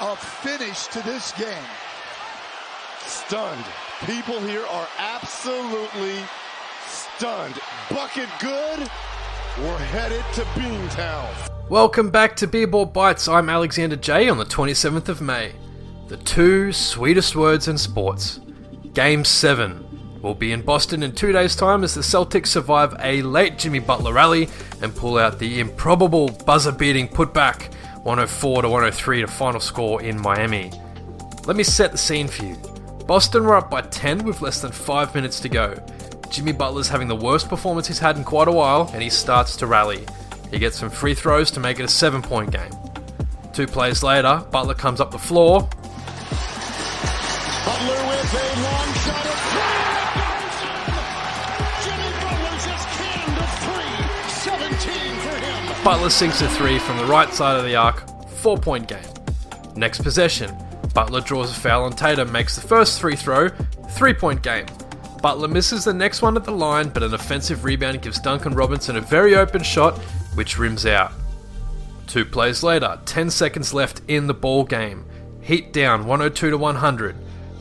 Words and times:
a 0.00 0.14
finish 0.14 0.88
to 0.88 1.02
this 1.02 1.32
game. 1.32 1.64
Stunned. 3.06 3.64
People 4.04 4.38
here 4.40 4.64
are 4.66 4.86
absolutely 4.98 6.16
stunned. 6.86 7.58
Bucket 7.88 8.28
good. 8.38 8.90
We're 9.58 9.78
headed 9.78 10.22
to 10.34 10.42
Beantown. 10.60 11.70
Welcome 11.70 12.10
back 12.10 12.36
to 12.36 12.46
Beerball 12.46 12.92
Bites. 12.92 13.26
I'm 13.26 13.48
Alexander 13.48 13.96
J 13.96 14.28
on 14.28 14.36
the 14.36 14.44
27th 14.44 15.08
of 15.08 15.22
May. 15.22 15.52
The 16.08 16.18
two 16.18 16.72
sweetest 16.72 17.34
words 17.34 17.68
in 17.68 17.78
sports. 17.78 18.40
Game 18.92 19.24
7 19.24 20.20
will 20.20 20.34
be 20.34 20.52
in 20.52 20.60
Boston 20.60 21.02
in 21.04 21.12
two 21.12 21.32
days' 21.32 21.56
time 21.56 21.84
as 21.84 21.94
the 21.94 22.02
Celtics 22.02 22.48
survive 22.48 22.94
a 23.00 23.22
late 23.22 23.56
Jimmy 23.56 23.78
Butler 23.78 24.12
rally 24.12 24.50
and 24.82 24.94
pull 24.94 25.16
out 25.16 25.38
the 25.38 25.58
improbable 25.58 26.28
buzzer 26.44 26.72
beating 26.72 27.08
putback 27.08 27.72
104 28.06 28.62
to 28.62 28.68
103 28.68 29.22
to 29.22 29.26
final 29.26 29.58
score 29.58 30.00
in 30.00 30.20
Miami. 30.20 30.70
Let 31.44 31.56
me 31.56 31.64
set 31.64 31.90
the 31.90 31.98
scene 31.98 32.28
for 32.28 32.44
you. 32.44 32.54
Boston 33.04 33.42
were 33.42 33.56
up 33.56 33.68
by 33.68 33.80
10 33.80 34.24
with 34.24 34.42
less 34.42 34.60
than 34.60 34.70
5 34.70 35.12
minutes 35.12 35.40
to 35.40 35.48
go. 35.48 35.74
Jimmy 36.30 36.52
Butler's 36.52 36.88
having 36.88 37.08
the 37.08 37.16
worst 37.16 37.48
performance 37.48 37.88
he's 37.88 37.98
had 37.98 38.16
in 38.16 38.22
quite 38.22 38.46
a 38.46 38.52
while, 38.52 38.88
and 38.94 39.02
he 39.02 39.10
starts 39.10 39.56
to 39.56 39.66
rally. 39.66 40.06
He 40.52 40.60
gets 40.60 40.78
some 40.78 40.88
free 40.88 41.14
throws 41.14 41.50
to 41.50 41.60
make 41.60 41.80
it 41.80 41.84
a 41.84 41.88
7 41.88 42.22
point 42.22 42.52
game. 42.52 42.70
Two 43.52 43.66
plays 43.66 44.04
later, 44.04 44.40
Butler 44.52 44.74
comes 44.74 45.00
up 45.00 45.10
the 45.10 45.18
floor. 45.18 45.62
Butler 47.64 48.06
with 48.06 48.34
a 48.34 48.62
long 48.62 48.94
shot 48.94 49.26
three. 49.50 49.75
Butler 55.86 56.10
sinks 56.10 56.42
a 56.42 56.48
three 56.48 56.80
from 56.80 56.96
the 56.96 57.04
right 57.04 57.32
side 57.32 57.56
of 57.56 57.64
the 57.64 57.76
arc, 57.76 58.02
4 58.28 58.58
point 58.58 58.88
game. 58.88 58.98
Next 59.76 60.02
possession, 60.02 60.52
Butler 60.92 61.20
draws 61.20 61.52
a 61.52 61.54
foul 61.54 61.84
on 61.84 61.92
Tatum, 61.92 62.32
makes 62.32 62.56
the 62.56 62.66
first 62.66 63.00
free 63.00 63.14
throw, 63.14 63.50
3 63.90 64.12
point 64.12 64.42
game. 64.42 64.66
Butler 65.22 65.46
misses 65.46 65.84
the 65.84 65.94
next 65.94 66.22
one 66.22 66.36
at 66.36 66.42
the 66.42 66.50
line, 66.50 66.88
but 66.88 67.04
an 67.04 67.14
offensive 67.14 67.62
rebound 67.62 68.02
gives 68.02 68.18
Duncan 68.18 68.52
Robinson 68.52 68.96
a 68.96 69.00
very 69.00 69.36
open 69.36 69.62
shot, 69.62 69.96
which 70.34 70.58
rims 70.58 70.86
out. 70.86 71.12
Two 72.08 72.24
plays 72.24 72.64
later, 72.64 72.98
10 73.04 73.30
seconds 73.30 73.72
left 73.72 74.02
in 74.08 74.26
the 74.26 74.34
ball 74.34 74.64
game. 74.64 75.04
Heat 75.40 75.72
down 75.72 76.04
102 76.06 76.50
to 76.50 76.58
100. 76.58 77.16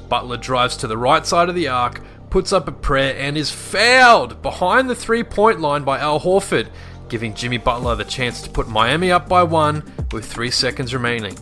Butler 0.10 0.38
drives 0.38 0.78
to 0.78 0.88
the 0.88 0.98
right 0.98 1.28
side 1.28 1.48
of 1.48 1.54
the 1.54 1.67
arc, 1.67 2.02
puts 2.32 2.52
up 2.52 2.67
a 2.67 2.72
prayer, 2.72 3.16
and 3.20 3.38
is 3.38 3.52
fouled 3.52 4.42
behind 4.42 4.89
the 4.89 4.95
three 4.95 5.23
point 5.23 5.62
line 5.62 5.84
by 5.84 6.00
Al 6.00 6.20
Horford, 6.20 6.70
giving 7.09 7.34
Jimmy 7.34 7.58
Butler 7.58 7.95
the 7.95 8.06
chance 8.06 8.42
to 8.42 8.50
put 8.50 8.67
Miami 8.67 9.11
up 9.11 9.30
by 9.30 9.44
one 9.44 9.84
with 10.11 10.25
three 10.25 10.52
seconds 10.52 10.94
remaining. 10.94 11.38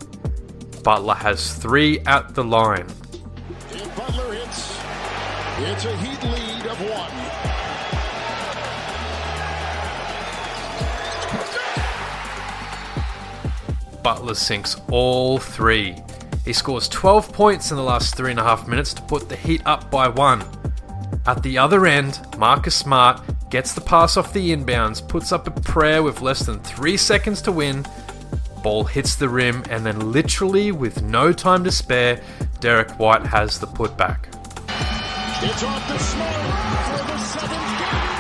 Butler 0.84 1.16
has 1.16 1.54
three 1.54 2.00
at 2.02 2.36
the 2.36 2.44
line. 2.44 2.88
If 3.72 3.96
Butler 3.96 4.34
hits, 4.34 4.80
it's 5.60 5.86
a 5.86 5.98
Heat 5.98 6.24
lead 6.24 6.66
of 6.68 6.80
one. 6.90 7.44
Butler 14.04 14.36
sinks 14.36 14.76
all 14.92 15.38
three. 15.38 15.96
He 16.44 16.52
scores 16.52 16.90
12 16.90 17.32
points 17.32 17.72
in 17.72 17.78
the 17.78 17.84
last 17.84 18.16
three 18.16 18.32
and 18.32 18.40
a 18.40 18.44
half 18.44 18.68
minutes 18.68 18.94
to 18.96 19.02
put 19.04 19.30
the 19.30 19.38
Heat 19.38 19.62
up 19.66 19.90
by 19.90 20.10
one. 20.10 20.44
At 21.26 21.42
the 21.42 21.58
other 21.58 21.86
end, 21.86 22.20
Marcus 22.38 22.76
Smart 22.76 23.22
gets 23.54 23.74
the 23.76 23.82
pass 23.82 24.18
off 24.18 24.34
the 24.34 24.50
inbounds, 24.52 25.08
puts 25.08 25.32
up 25.32 25.46
a 25.46 25.52
prayer 25.62 26.02
with 26.02 26.22
less 26.22 26.40
than 26.44 26.60
three 26.62 26.98
seconds 26.98 27.40
to 27.40 27.52
win. 27.52 27.86
Ball 28.64 28.84
hits 28.84 29.16
the 29.16 29.30
rim, 29.30 29.64
and 29.70 29.86
then, 29.86 30.12
literally 30.12 30.72
with 30.72 31.04
no 31.04 31.32
time 31.32 31.64
to 31.64 31.72
spare, 31.72 32.20
Derrick 32.62 32.90
White 32.98 33.22
has 33.28 33.60
the 33.60 33.68
putback. 33.68 34.26
It's 35.46 35.62
off 35.62 35.86
to 35.88 36.00
Smart 36.00 36.34
for 36.34 37.06
the 37.06 37.18
seventh 37.20 37.78
game. 37.78 38.18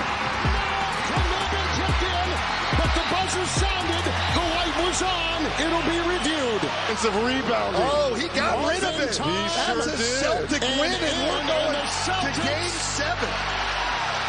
Could 1.10 1.26
not 1.34 1.50
be 1.50 1.62
tipped 1.82 2.04
in, 2.14 2.30
but 2.78 2.92
the 2.94 3.06
buzzer 3.10 3.46
sounded. 3.58 4.06
The 4.38 4.46
light 4.54 4.76
was 4.86 5.02
on. 5.02 5.40
It'll 5.66 5.88
be 5.90 5.98
reviewed. 6.14 6.62
Offensive 6.62 7.16
rebounding. 7.26 7.82
Oh, 7.82 8.14
he 8.14 8.28
got 8.38 8.60
All 8.60 8.70
rid 8.70 8.84
of 8.84 9.00
it. 9.02 9.14
time. 9.14 9.34
He 9.34 9.34
That's 9.50 9.66
sure 9.66 9.94
a 9.94 9.98
did. 9.98 10.22
Celtic 10.22 10.62
And 10.62 10.80
win, 10.80 10.92
and 10.94 11.02
in, 11.02 11.26
we're 11.26 11.48
going 11.50 11.74
to 11.74 11.86
Celtics- 12.06 12.46
Game 12.46 12.70
Seven. 12.70 13.30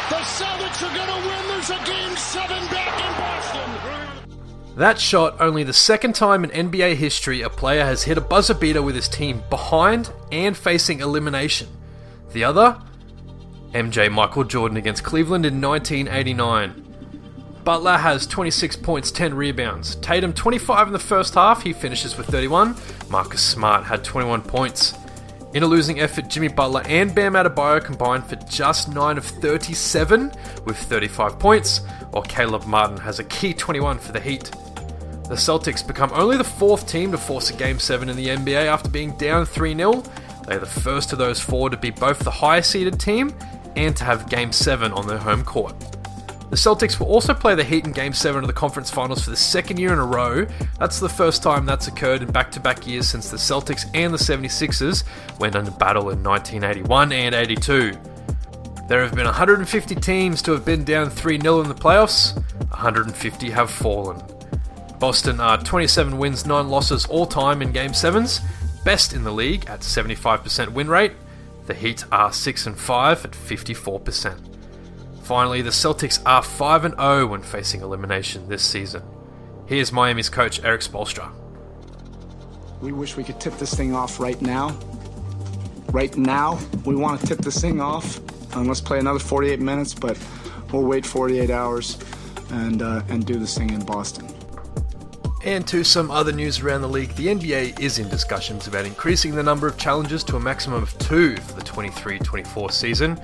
The 0.09 0.17
Celtics 0.17 0.83
are 0.87 0.95
going 0.95 1.07
to 1.07 1.27
win. 1.27 1.47
There's 1.47 1.71
a 1.71 1.83
game 1.83 2.15
seven 2.15 2.63
back 2.67 2.93
in 2.99 3.17
Boston. 3.19 4.35
That 4.77 4.99
shot, 4.99 5.41
only 5.41 5.63
the 5.63 5.73
second 5.73 6.13
time 6.13 6.43
in 6.43 6.69
NBA 6.69 6.95
history 6.95 7.41
a 7.41 7.49
player 7.49 7.83
has 7.83 8.03
hit 8.03 8.17
a 8.17 8.21
buzzer 8.21 8.53
beater 8.53 8.83
with 8.83 8.93
his 8.93 9.09
team 9.09 9.41
behind 9.49 10.11
and 10.31 10.55
facing 10.55 10.99
elimination. 10.99 11.67
The 12.33 12.43
other? 12.43 12.79
MJ 13.71 14.11
Michael 14.11 14.43
Jordan 14.43 14.77
against 14.77 15.03
Cleveland 15.03 15.43
in 15.43 15.59
1989. 15.59 16.83
Butler 17.63 17.97
has 17.97 18.27
26 18.27 18.75
points, 18.75 19.09
10 19.09 19.33
rebounds. 19.33 19.95
Tatum 19.95 20.33
25 20.33 20.87
in 20.87 20.93
the 20.93 20.99
first 20.99 21.33
half, 21.33 21.63
he 21.63 21.73
finishes 21.73 22.15
with 22.15 22.27
31. 22.27 22.75
Marcus 23.09 23.41
Smart 23.41 23.85
had 23.85 24.03
21 24.03 24.43
points. 24.43 24.93
In 25.55 25.63
a 25.63 25.67
losing 25.67 26.01
effort, 26.01 26.27
Jimmy 26.27 26.49
Butler 26.49 26.81
and 26.85 27.15
Bam 27.15 27.31
Adebayo 27.31 27.81
combined 27.81 28.25
for 28.25 28.35
just 28.35 28.93
9 28.93 29.17
of 29.17 29.23
37 29.23 30.33
with 30.65 30.75
35 30.75 31.39
points, 31.39 31.77
while 32.11 32.23
Caleb 32.23 32.65
Martin 32.65 32.97
has 32.97 33.19
a 33.19 33.23
key 33.23 33.53
21 33.53 33.99
for 33.99 34.11
the 34.11 34.19
Heat. 34.19 34.51
The 35.29 35.35
Celtics 35.35 35.87
become 35.87 36.11
only 36.13 36.35
the 36.35 36.43
fourth 36.43 36.89
team 36.89 37.09
to 37.13 37.17
force 37.17 37.51
a 37.51 37.53
Game 37.53 37.79
7 37.79 38.09
in 38.09 38.17
the 38.17 38.27
NBA 38.27 38.65
after 38.65 38.89
being 38.89 39.15
down 39.15 39.45
3 39.45 39.73
0. 39.77 40.03
They 40.45 40.55
are 40.55 40.59
the 40.59 40.65
first 40.65 41.13
of 41.13 41.19
those 41.19 41.39
four 41.39 41.69
to 41.69 41.77
be 41.77 41.89
both 41.89 42.19
the 42.19 42.31
higher 42.31 42.61
seeded 42.61 42.99
team 42.99 43.33
and 43.77 43.95
to 43.95 44.03
have 44.03 44.29
Game 44.29 44.51
7 44.51 44.91
on 44.91 45.07
their 45.07 45.19
home 45.19 45.45
court. 45.45 45.94
The 46.55 46.61
Celtics 46.61 47.01
will 47.01 47.07
also 47.07 47.33
play 47.33 47.53
the 47.53 47.65
Heat 47.65 47.85
in 47.85 47.91
Game 47.91 48.13
7 48.13 48.41
of 48.41 48.47
the 48.47 48.53
conference 48.53 48.89
finals 48.89 49.25
for 49.25 49.29
the 49.29 49.35
second 49.35 49.77
year 49.77 49.91
in 49.91 49.99
a 49.99 50.05
row. 50.05 50.47
That's 50.79 51.01
the 51.01 51.09
first 51.09 51.43
time 51.43 51.65
that's 51.65 51.89
occurred 51.89 52.21
in 52.21 52.31
back 52.31 52.49
to 52.53 52.61
back 52.61 52.87
years 52.87 53.09
since 53.09 53.29
the 53.29 53.35
Celtics 53.35 53.85
and 53.93 54.13
the 54.13 54.17
76ers 54.17 55.03
went 55.37 55.55
into 55.55 55.71
battle 55.71 56.11
in 56.11 56.23
1981 56.23 57.11
and 57.11 57.35
82. 57.35 57.97
There 58.87 59.03
have 59.03 59.13
been 59.13 59.25
150 59.25 59.95
teams 59.95 60.41
to 60.43 60.53
have 60.53 60.63
been 60.63 60.85
down 60.85 61.09
3 61.09 61.41
0 61.41 61.59
in 61.59 61.67
the 61.67 61.75
playoffs, 61.75 62.33
150 62.69 63.49
have 63.49 63.69
fallen. 63.69 64.23
Boston 64.97 65.41
are 65.41 65.57
27 65.57 66.17
wins, 66.17 66.45
9 66.45 66.69
losses 66.69 67.05
all 67.07 67.25
time 67.25 67.61
in 67.61 67.73
Game 67.73 67.91
7s, 67.91 68.39
best 68.85 69.11
in 69.11 69.25
the 69.25 69.33
league 69.33 69.65
at 69.67 69.81
75% 69.81 70.69
win 70.69 70.87
rate. 70.87 71.11
The 71.65 71.73
Heat 71.73 72.05
are 72.13 72.31
6 72.31 72.65
and 72.65 72.79
5 72.79 73.25
at 73.25 73.31
54%. 73.31 74.54
Finally, 75.25 75.63
the 75.63 75.71
Celtics 75.71 76.21
are 76.23 76.43
5 76.43 76.85
and 76.85 76.95
0 76.97 77.25
when 77.25 77.41
facing 77.41 77.81
elimination 77.81 78.47
this 78.47 78.61
season. 78.61 79.01
Here's 79.65 79.91
Miami's 79.91 80.29
coach 80.29 80.63
Erik 80.63 80.81
Spoelstra. 80.81 81.31
We 82.79 82.91
wish 82.91 83.17
we 83.17 83.23
could 83.23 83.41
tip 83.41 83.55
this 83.57 83.73
thing 83.73 83.95
off 83.95 84.19
right 84.19 84.39
now. 84.39 84.77
Right 85.89 86.15
now, 86.15 86.59
we 86.85 86.95
want 86.95 87.21
to 87.21 87.25
tip 87.25 87.39
this 87.39 87.59
thing 87.59 87.81
off. 87.81 88.19
And 88.55 88.67
let's 88.67 88.81
play 88.81 88.99
another 88.99 89.17
48 89.17 89.59
minutes, 89.59 89.95
but 89.95 90.15
we'll 90.71 90.83
wait 90.83 91.07
48 91.07 91.49
hours 91.49 91.97
and 92.51 92.83
uh, 92.83 93.01
and 93.09 93.25
do 93.25 93.39
this 93.39 93.57
thing 93.57 93.71
in 93.71 93.83
Boston. 93.83 94.29
And 95.43 95.67
to 95.67 95.83
some 95.83 96.11
other 96.11 96.33
news 96.33 96.59
around 96.59 96.81
the 96.81 96.89
league, 96.89 97.15
the 97.15 97.27
NBA 97.27 97.79
is 97.79 97.97
in 97.97 98.09
discussions 98.09 98.67
about 98.67 98.85
increasing 98.85 99.33
the 99.33 99.43
number 99.43 99.65
of 99.65 99.75
challenges 99.79 100.23
to 100.25 100.35
a 100.35 100.39
maximum 100.39 100.83
of 100.83 100.95
two 100.99 101.37
for 101.37 101.53
the 101.53 101.63
23 101.63 102.19
24 102.19 102.69
season. 102.69 103.19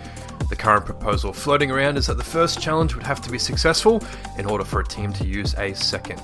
The 0.51 0.57
current 0.57 0.85
proposal 0.85 1.31
floating 1.31 1.72
around 1.72 1.97
is 1.97 2.07
that 2.07 2.17
the 2.17 2.25
first 2.25 2.62
challenge 2.62 2.94
would 2.94 3.06
have 3.06 3.22
to 3.22 3.31
be 3.31 3.39
successful 3.39 4.03
in 4.38 4.45
order 4.45 4.66
for 4.66 4.81
a 4.81 4.85
team 4.85 5.13
to 5.13 5.25
use 5.25 5.56
a 5.57 5.73
second. 5.73 6.22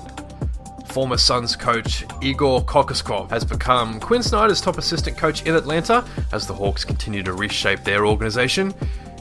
Former 0.88 1.16
Suns 1.16 1.56
coach 1.56 2.04
Igor 2.20 2.62
Kokoskov 2.64 3.30
has 3.30 3.42
become 3.42 3.98
Quin 3.98 4.22
Snyder's 4.22 4.60
top 4.60 4.76
assistant 4.76 5.16
coach 5.16 5.46
in 5.46 5.54
Atlanta 5.54 6.04
as 6.30 6.46
the 6.46 6.52
Hawks 6.52 6.84
continue 6.84 7.22
to 7.22 7.32
reshape 7.32 7.84
their 7.84 8.06
organization. 8.06 8.74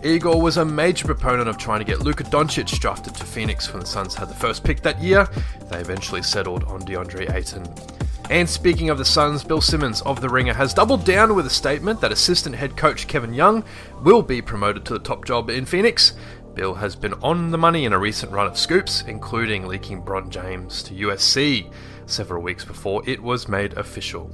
Igor 0.04 0.42
was 0.42 0.58
a 0.58 0.66
major 0.66 1.06
proponent 1.06 1.48
of 1.48 1.58
trying 1.58 1.80
to 1.80 1.86
get 1.86 2.02
Luka 2.02 2.26
Doncic 2.26 2.78
drafted 2.78 3.16
to 3.16 3.24
Phoenix 3.24 3.72
when 3.72 3.80
the 3.80 3.86
Suns 3.86 4.14
had 4.14 4.28
the 4.28 4.36
first 4.36 4.66
pick 4.66 4.82
that 4.82 5.02
year. 5.02 5.26
They 5.70 5.80
eventually 5.80 6.22
settled 6.22 6.66
on 6.66 6.82
DeAndre 6.82 7.34
Ayton. 7.34 7.97
And 8.30 8.50
speaking 8.50 8.90
of 8.90 8.98
the 8.98 9.06
Suns, 9.06 9.44
Bill 9.44 9.62
Simmons 9.62 10.02
of 10.02 10.20
The 10.20 10.30
Ringer 10.30 10.54
has 10.54 10.74
doubled 10.74 11.06
down 11.06 11.34
with 11.34 11.46
a 11.46 11.50
statement 11.50 12.02
that 12.02 12.12
assistant 12.12 12.56
head 12.56 12.76
coach 12.76 13.08
Kevin 13.08 13.34
Young 13.34 13.64
will 14.04 14.22
be 14.22 14.42
promoted 14.42 14.84
to 14.86 14.94
the 14.94 15.00
top 15.00 15.26
job 15.26 15.50
in 15.50 15.66
Phoenix. 15.66 16.14
Bill 16.54 16.74
has 16.74 16.96
been 16.96 17.14
on 17.16 17.52
the 17.52 17.58
money 17.58 17.86
in 17.86 17.94
a 17.94 18.00
recent 18.00 18.34
run 18.34 18.48
of 18.48 18.58
scoops, 18.58 19.04
including 19.08 19.66
leaking 19.66 20.02
Bron 20.02 20.30
James 20.30 20.84
to 20.84 20.94
USC 20.94 21.72
several 22.06 22.44
weeks 22.44 22.66
before 22.66 23.02
it 23.08 23.24
was 23.24 23.48
made 23.48 23.74
official. 23.74 24.30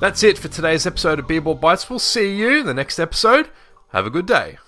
That's 0.00 0.22
it 0.22 0.36
for 0.36 0.48
today's 0.48 0.86
episode 0.86 1.18
of 1.20 1.26
Beerball 1.26 1.60
Bites. 1.60 1.88
We'll 1.88 1.98
see 1.98 2.34
you 2.34 2.60
in 2.60 2.66
the 2.66 2.74
next 2.74 2.98
episode. 2.98 3.48
Have 3.90 4.06
a 4.06 4.10
good 4.10 4.26
day. 4.26 4.58